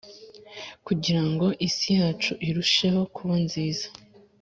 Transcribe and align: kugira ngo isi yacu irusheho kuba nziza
kugira 0.85 1.21
ngo 1.29 1.47
isi 1.67 1.87
yacu 1.99 2.31
irusheho 2.47 3.01
kuba 3.15 3.35
nziza 3.45 3.87